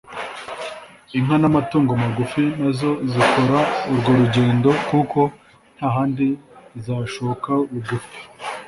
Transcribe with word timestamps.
Inka 1.17 1.35
n’amatungo 1.41 1.91
magufi 2.03 2.43
nazo 2.59 2.91
zikora 3.11 3.59
urwo 3.91 4.11
rugendo 4.19 4.69
kuko 4.89 5.19
nta 5.75 5.87
handi 5.95 6.27
zashoka 6.85 7.51
bugufi 7.71 8.19